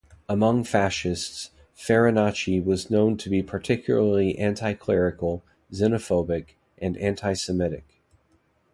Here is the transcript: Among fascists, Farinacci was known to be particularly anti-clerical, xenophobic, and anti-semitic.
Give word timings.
Among 0.27 0.63
fascists, 0.63 1.51
Farinacci 1.77 2.59
was 2.65 2.89
known 2.89 3.17
to 3.17 3.29
be 3.29 3.43
particularly 3.43 4.35
anti-clerical, 4.39 5.43
xenophobic, 5.71 6.55
and 6.79 6.97
anti-semitic. 6.97 8.01